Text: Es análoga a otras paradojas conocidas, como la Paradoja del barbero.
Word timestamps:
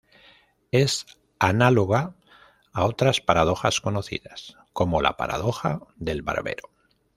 Es 0.71 1.05
análoga 1.37 2.15
a 2.73 2.85
otras 2.85 3.21
paradojas 3.21 3.81
conocidas, 3.81 4.57
como 4.73 4.99
la 4.99 5.15
Paradoja 5.15 5.81
del 5.95 6.23
barbero. 6.23 6.71